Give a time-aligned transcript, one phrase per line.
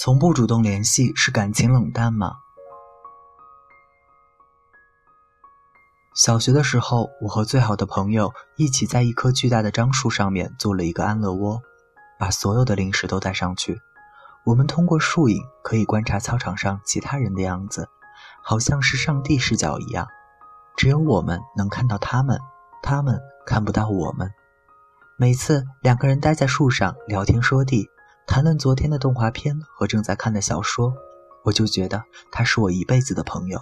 [0.00, 2.36] 从不主动联系是感情冷淡吗？
[6.14, 11.60] 小学的时候，我和最好的朋友一起在一棵巨大的樟树上面做了一个安乐窝，
[12.16, 13.80] 把所有的零食都带上去。
[14.44, 17.88] 我们通过树影可以观察操场上其他人的样子，
[18.44, 20.06] 好像是上帝视角一样，
[20.76, 22.38] 只有我们能看到他们，
[22.84, 24.30] 他们看不到我们。
[25.16, 27.90] 每次两个人待在树上聊天说地，
[28.28, 30.92] 谈论昨天的动画片和正在看的小说，
[31.44, 33.58] 我就觉得他是我一辈子的朋友。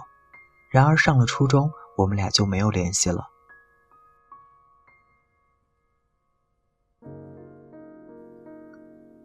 [0.69, 3.29] 然而上了初中，我们俩就没有联系了。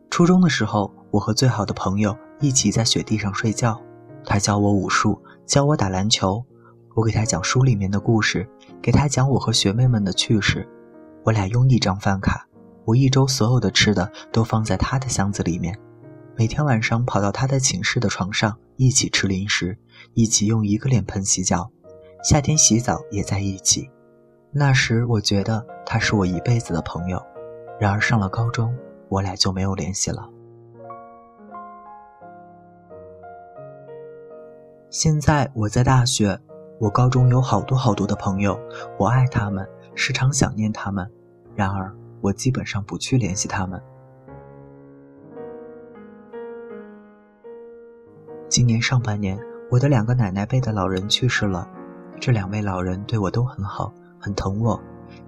[0.09, 3.83] 初中的时候，我和最好的朋友一起在雪地上睡觉，
[4.25, 6.45] 他教我武术，教我打篮球，
[6.95, 8.49] 我给他讲书里面的故事，
[8.81, 10.69] 给他讲我和学妹们的趣事。
[11.25, 12.47] 我俩用一张饭卡，
[12.85, 15.79] 我一周所有的吃的都放在他的箱子里面，
[16.37, 19.79] 每天晚上跑到他的寝室的床上一起吃零食，
[20.15, 21.71] 一起用一个脸盆洗脚，
[22.25, 23.91] 夏天洗澡也在一起。
[24.51, 27.23] 那时我觉得他是我一辈子的朋友，
[27.81, 28.75] 然而上了高中。
[29.09, 30.27] 我俩就没有联系了。
[34.89, 36.41] 现在我在大学，
[36.81, 38.59] 我高中有好多好多的朋友，
[38.99, 41.07] 我爱他们，时常想念他们，
[41.55, 43.79] 然而我基本上不去联系他们。
[48.49, 49.39] 今年上半年，
[49.71, 51.69] 我的两个奶奶辈的老人去世了，
[52.19, 54.81] 这两位老人对我都很好，很疼我。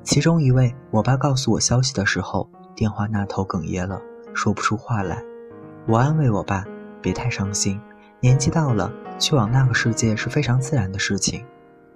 [0.02, 2.48] 其中一位，我爸告诉我消息的时候。
[2.76, 4.02] 电话那头哽咽了，
[4.34, 5.22] 说不出话来。
[5.86, 6.64] 我安慰我爸
[7.00, 7.80] ：“别太伤心，
[8.18, 11.46] 年纪到了，去往那个世界是非常自然的事情。”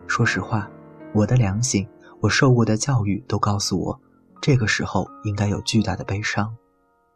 [0.07, 0.71] 说实话，
[1.13, 1.89] 我的良心，
[2.21, 4.01] 我受过的教育都告诉我，
[4.41, 6.57] 这个时候应该有巨大的悲伤。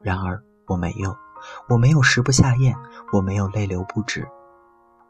[0.01, 1.17] 然而我没有，
[1.69, 2.77] 我没有食不下咽，
[3.13, 4.27] 我没有泪流不止。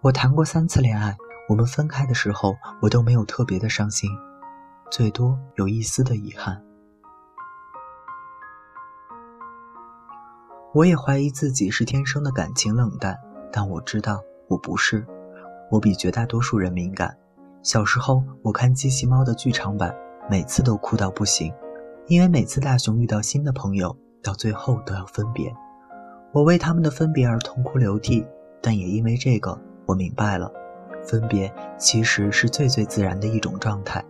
[0.01, 1.17] 我谈过三次恋爱，
[1.49, 4.11] 我们分开的时候，我都没有特别的伤心，
[4.91, 6.63] 最多有一丝的遗憾。
[10.75, 13.19] 我也怀疑自己是天生的感情冷淡，
[13.53, 15.07] 但我知道我不是。
[15.71, 17.17] 我比绝大多数人敏感。
[17.63, 19.95] 小时候我看机器猫的剧场版，
[20.29, 21.53] 每次都哭到不行，
[22.07, 25.55] 因为每次大雄遇到新的朋友，到最后都要分别。
[26.33, 28.27] 我为他们的分别而痛哭流涕，
[28.61, 30.51] 但也因为这个，我明白了，
[31.05, 34.05] 分别其实是最最自然的一种状态。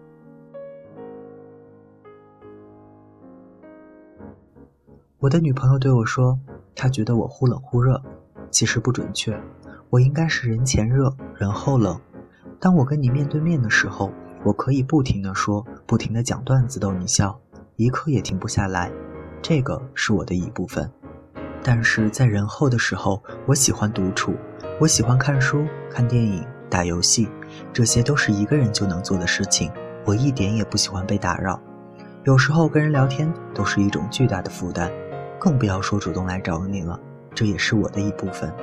[5.19, 6.39] 我的女朋友对我说。
[6.75, 8.03] 她觉得我忽冷忽热，
[8.51, 9.39] 其实不准确，
[9.91, 12.01] 我应该是人前热，人后冷。
[12.59, 14.11] 当我跟你面对面的时候，
[14.43, 17.39] 我可以不停的说，不停的讲段子逗你笑，
[17.83, 18.93] 一刻也停不下来，
[19.43, 20.89] 这个是我的一部分。
[21.65, 24.37] 但是在人后的时候，我喜欢独处，
[24.79, 27.29] 我喜欢看书、看电影、打游戏，
[27.73, 29.73] 这些都是一个人就能做的事情，
[30.05, 31.61] 我一点也不喜欢被打扰。
[32.23, 34.89] 有时候跟人聊天都是一种巨大的负担。
[35.41, 37.01] 更不要说主动来找你了，
[37.35, 38.55] 这也是我的一部分。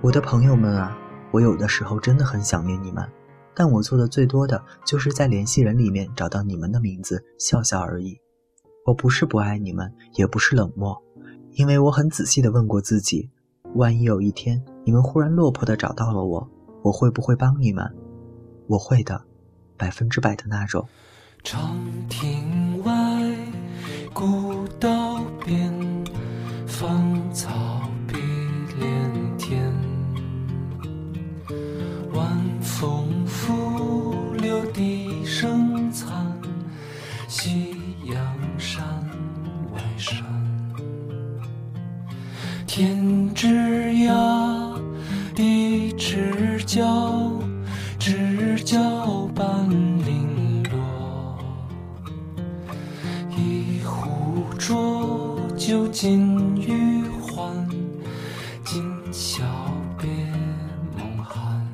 [0.00, 0.98] 我的朋友们啊，
[1.30, 3.08] 我有的时候真的很想念你们，
[3.54, 8.18] 但我做的最多的就是在联系人里面找到你们的名字，笑笑而已。
[8.86, 11.02] 我不是不爱你们，也不是冷漠，
[11.52, 13.30] 因为我很仔细的问过自己，
[13.74, 16.50] 万一有一天你们忽然落魄的找到了我，
[16.82, 17.90] 我会不会帮你们？
[18.66, 19.22] 我会的，
[19.76, 20.86] 百分之百的那种。
[21.42, 21.76] 长
[22.08, 22.92] 亭外，
[24.12, 25.03] 古道
[42.76, 43.46] 天之
[43.92, 44.76] 涯，
[45.32, 47.40] 地之角，
[48.00, 51.38] 知交半零落。
[53.30, 55.38] 一壶浊。
[55.56, 57.46] 酒尽余欢，
[58.64, 58.82] 今
[59.12, 59.44] 宵
[59.96, 60.08] 别
[60.98, 61.64] 梦寒。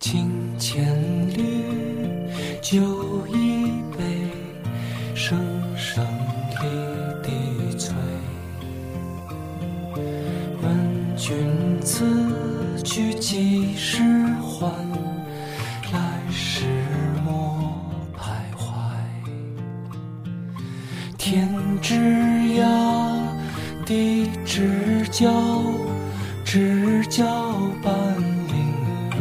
[0.00, 0.84] 清千
[1.28, 2.28] 缕，
[2.60, 3.55] 酒一
[11.16, 12.04] 君子
[12.84, 14.02] 去几时
[14.42, 14.70] 还？
[15.92, 15.98] 来
[16.30, 16.64] 时
[17.24, 17.74] 莫
[18.16, 18.20] 徘
[18.56, 18.64] 徊。
[21.16, 21.48] 天
[21.80, 21.94] 之
[22.60, 22.64] 涯，
[23.86, 25.32] 地之角，
[26.44, 27.24] 知交
[27.82, 27.92] 半
[28.48, 28.54] 零
[29.16, 29.18] 落。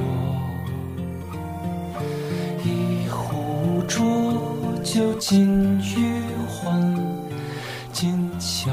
[2.63, 4.03] 一壶浊。
[4.83, 6.95] 酒尽余欢，
[7.91, 8.69] 今宵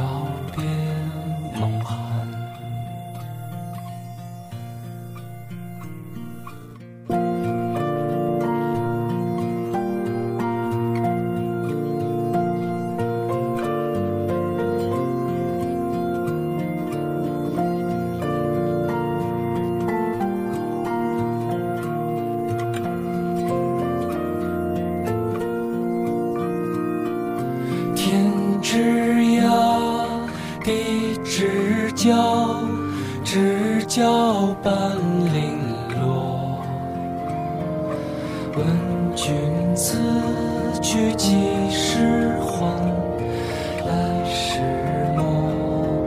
[33.95, 34.73] 交半
[35.35, 35.59] 零
[36.01, 36.57] 落。
[38.57, 38.65] 问
[39.15, 39.29] 君
[39.77, 39.99] 此
[40.81, 41.37] 去几
[41.69, 42.75] 时还？
[43.85, 44.61] 来时
[45.15, 45.21] 莫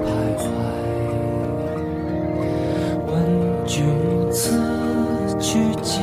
[0.02, 0.08] 徘
[0.42, 0.44] 徊。
[3.06, 3.14] 问
[3.68, 3.86] 君
[4.32, 4.58] 此
[5.40, 6.02] 去几